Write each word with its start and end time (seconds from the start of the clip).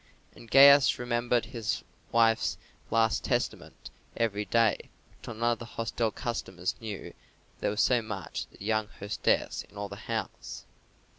And 0.33 0.49
Gaius 0.49 0.97
remembered 0.97 1.45
his 1.45 1.83
wife's 2.11 2.57
last 2.89 3.23
testament 3.23 3.91
every 4.17 4.45
day, 4.45 4.89
till 5.21 5.35
none 5.35 5.51
of 5.51 5.59
the 5.59 5.65
hostel 5.77 6.09
customers 6.09 6.73
knew 6.81 7.09
that 7.09 7.13
there 7.59 7.69
was 7.69 7.83
so 7.83 8.01
much 8.01 8.47
as 8.51 8.59
a 8.59 8.63
young 8.63 8.87
hostess 8.87 9.63
in 9.69 9.77
all 9.77 9.89
the 9.89 9.97
house. 10.07 10.65